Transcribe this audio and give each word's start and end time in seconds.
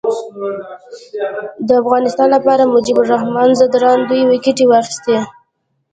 د 1.67 1.69
افغانستان 1.81 2.27
لپاره 2.35 2.71
مجيب 2.75 2.97
الرحمان 3.01 3.49
ځدراڼ 3.59 3.97
دوې 4.09 4.21
ویکټي 4.27 4.65
واخیستي. 4.67 5.17